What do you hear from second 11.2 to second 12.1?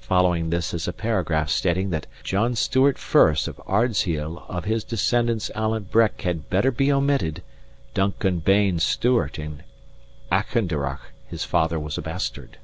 his father was a